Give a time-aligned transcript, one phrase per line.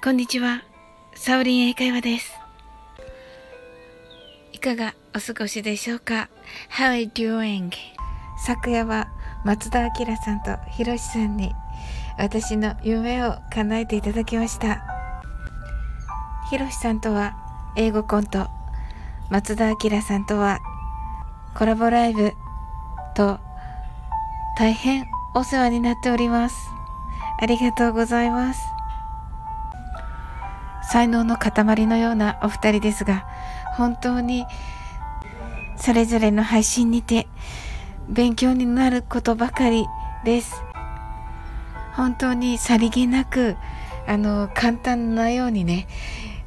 [0.00, 0.62] こんにちは。
[1.16, 2.32] サオリン英会話です。
[4.52, 6.28] いかがお過ごしでしょうか
[6.70, 7.72] ?How are you doing?
[8.46, 9.08] 昨夜は
[9.44, 11.52] 松田明さんとひろしさんに
[12.16, 14.84] 私の夢を叶えていただきました。
[16.48, 17.36] ひろしさんとは
[17.76, 18.46] 英語コント、
[19.30, 20.60] 松田明さんとは
[21.56, 22.34] コラボライブ
[23.16, 23.40] と
[24.56, 26.70] 大変お世話になっております。
[27.40, 28.77] ありがとうございます。
[30.90, 33.26] 才能の塊のようなお二人ですが、
[33.76, 34.46] 本当に
[35.76, 37.26] それぞれの配信にて
[38.08, 39.86] 勉強になることばかり
[40.24, 40.62] です。
[41.94, 43.56] 本当にさりげなく、
[44.06, 45.86] あの、簡単なようにね、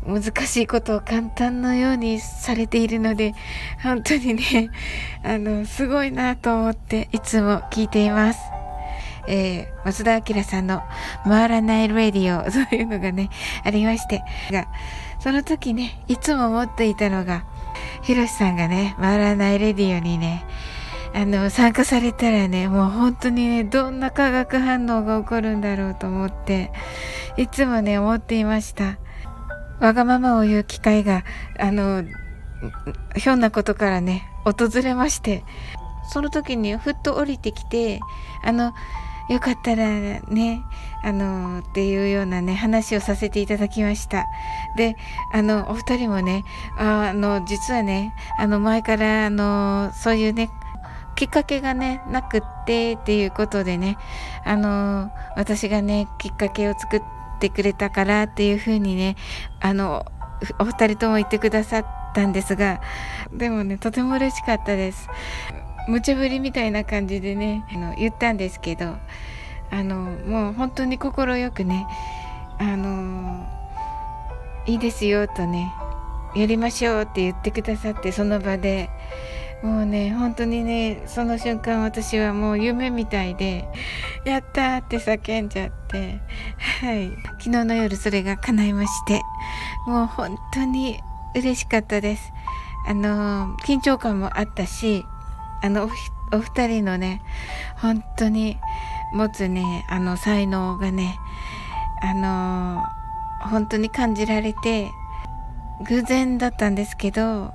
[0.08, 3.35] 難しいことを簡単のようにされているので、
[3.84, 4.70] 本当にね、
[5.23, 8.61] あの、すごいなと思っていつも聞いています。
[9.28, 10.82] えー、松田明さんの
[11.24, 13.30] 回らないレディオ、 そういうのがね、
[13.64, 14.24] ありまして。
[14.52, 14.68] が、
[15.20, 17.44] その時ね、いつも思っていたのが、
[18.02, 20.46] ひろしさんがね、回らないレディオにね、
[21.13, 26.72] あの、参加されたらね、もう本当にね、どんな化学反応が起こるんだろうと思って、
[27.38, 28.98] いつもね、思っていました。
[29.80, 31.24] わがままを言う機会が、
[31.60, 32.04] あの、
[33.16, 35.44] ひょんなことからね、訪れまして、
[36.13, 38.00] その時にふっと降りてきて、
[38.44, 38.74] あの、
[39.32, 39.87] よかったら
[40.27, 40.65] ね、
[41.01, 44.26] あの、っていうようなね、話をさせていただきました。
[44.76, 44.98] で、
[45.32, 46.43] あの、お二人もね、
[46.77, 50.49] ああの、実はね、あの、前から、あの、そういうね、
[51.15, 53.98] きっかけがね、なくってっていうことでね、
[54.43, 57.01] あの、私がね、きっかけを作っ
[57.40, 59.16] てくれたからっていうふうにね、
[59.62, 60.05] あの、
[60.60, 62.82] お二人とも言ってくださったんですが、
[63.32, 65.07] でもね、とても嬉しかったです。
[65.88, 68.96] 無茶ぶりみたいな感じでねあの言ったんですけど
[69.72, 71.88] あのもう本当に快くね
[72.59, 73.47] あの
[74.66, 75.73] いいですよとね
[76.35, 78.90] やりましょうって言ってくださってその場で
[79.63, 83.67] もうね本当にねその瞬間私はもう夢みたいで
[84.25, 86.19] 「やった!」って叫んじゃって
[86.81, 89.22] はい昨日の夜それが叶いまして
[89.88, 91.00] もう本当に
[91.35, 92.31] 嬉しかったです
[92.88, 95.06] あの緊張感もあったし
[95.61, 95.89] あの
[96.33, 97.22] お二人のね
[97.77, 98.57] 本当に
[99.13, 101.17] 持つねあの才能がね
[102.01, 102.83] あの
[103.49, 104.89] 本当に感じられて
[105.88, 107.53] 偶然だったんですけど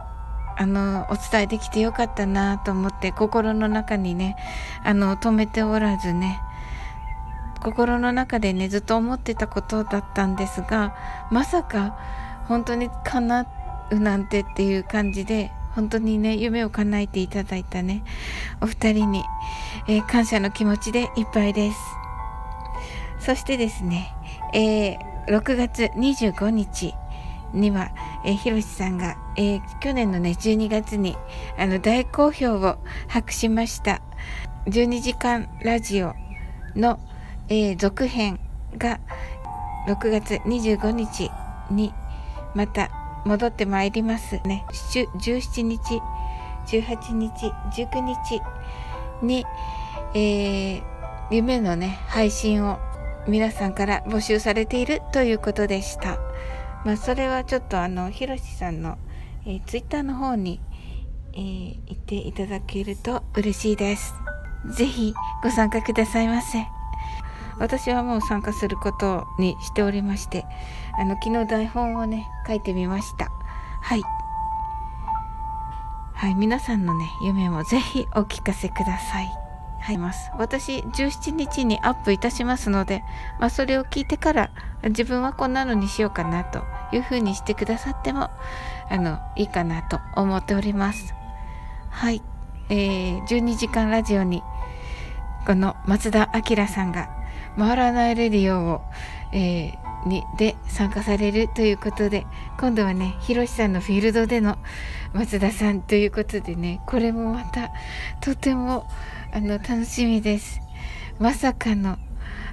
[0.59, 4.37] あのお伝えできてよかったなと思って心の中にね
[4.85, 6.41] あの止めておらずね
[7.63, 10.97] 心の中でねずっと思ってたことだったんですが
[11.31, 11.99] まさか
[12.49, 13.47] 本当に叶
[13.91, 18.03] うなんてっていう感じで本当にね、夢を叶えていただいたね、
[18.63, 19.23] お二人に、
[19.87, 21.79] えー、感謝の気持ちでいっぱいです。
[23.19, 24.15] そしてですね、
[24.55, 26.95] えー、6月25日
[27.53, 27.91] には、
[28.25, 31.15] えー、ひろしさんが、えー、去年のね、12月に、
[31.59, 34.01] あの、大好評を博しました、
[34.69, 36.15] 12時間ラジオ
[36.75, 36.99] の、
[37.51, 38.41] えー、続編
[38.79, 38.99] が、
[39.89, 41.31] 6月25日
[41.71, 41.93] に、
[42.55, 44.65] また、戻ってまいりますね。
[44.71, 46.01] 17日、
[46.67, 48.41] 18日、19日
[49.23, 49.45] に、
[50.15, 50.83] えー、
[51.31, 52.79] 夢のね、配信を
[53.27, 56.19] 皆さんから募集されているということでした。
[56.85, 58.97] まあ、それはちょっとあの、ひろしさんの、
[59.45, 60.61] えー、ツイッターの方に、
[61.33, 64.15] えー、言っていただけると嬉しいです。
[64.71, 66.76] ぜひご参加くださいませ。
[67.59, 70.45] 私はもう参加することにしておりまして、
[70.99, 73.31] あの、昨日台本をね、書いてみました。
[73.83, 74.03] はい。
[76.15, 79.47] はい、皆さんのね、夢もぜひお聞かせください。
[79.87, 79.99] はい、
[80.37, 83.05] 私、17日にアップいたしますので、
[83.39, 84.51] まあ、それを聞いてから、
[84.83, 88.31] 自分はこんなのにしようかなというふうにしてくださっても、
[88.91, 91.15] あの、いいかなと思っております。
[91.91, 92.21] はい。
[92.69, 94.43] えー、12時間ラジオに、
[95.47, 97.16] この松田明さんが、
[97.57, 98.81] 回らないレディオを、
[99.33, 102.27] えー、にで参加されるということで
[102.59, 104.59] 今度はねひろしさんのフィールドでの
[105.13, 107.71] 松田さんということでねこれもまた
[108.21, 108.87] とても
[109.33, 110.61] あの楽しみです。
[111.19, 111.99] まさかの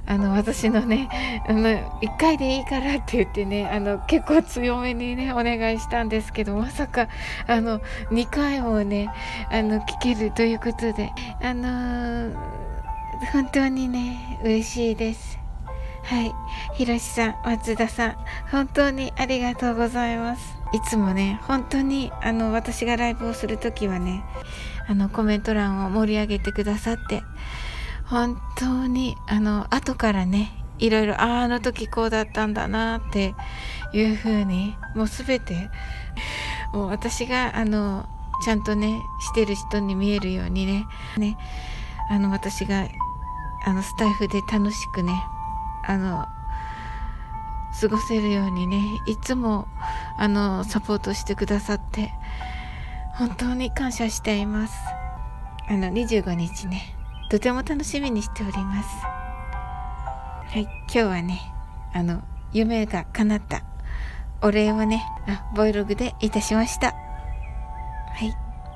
[0.06, 1.62] あの私のねあの
[2.02, 7.08] 1回でいいからって言ってねあの結構強めにねお願いしたんですけどまさか
[7.48, 7.80] あの
[8.12, 9.10] 2回もね
[9.50, 11.12] あの聞けるということで
[11.42, 12.63] あのー
[13.32, 15.40] 本当にね、嬉しいです。
[16.04, 16.34] はい。
[16.76, 18.18] ひろしさん、松田さん、
[18.52, 20.58] 本当にありがとうございます。
[20.74, 24.24] いつもね、本当に、あの、私がライブをするときはね、
[24.88, 27.24] あの、コメント欄を盛り上げてくださって、
[28.06, 33.34] 本当に、あの、後からね、いろいろ、ああ、あの時こうだったんだなって
[33.94, 35.70] いう風に、もうすべて、
[36.74, 38.06] もう私が、あの、
[38.44, 40.86] ちゃんとね、してる人に見えるようにね、
[41.18, 41.38] ね、
[42.10, 42.88] あの、私が、
[43.66, 45.14] あの、スタイフで楽しくね、
[45.86, 46.28] あの、
[47.80, 49.68] 過ごせるようにね、いつも、
[50.18, 52.14] あの、サポートしてくださって、
[53.16, 54.76] 本当に感謝しています。
[55.70, 56.96] あの、25日ね、
[57.30, 58.90] とても楽しみにしております。
[60.54, 61.42] はい、今日はね、
[61.94, 62.22] あの、
[62.52, 63.64] 夢が叶った
[64.42, 66.88] お礼をね、あ、ボイログでいたしました。
[66.88, 66.94] は
[68.22, 68.34] い。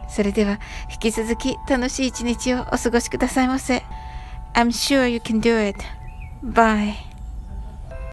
[0.10, 0.60] それでは、
[0.90, 3.84] 引き続き楽しい一日をお過ごしくださいませ。
[4.58, 5.86] I'm sure you can do it.
[6.42, 7.07] Bye.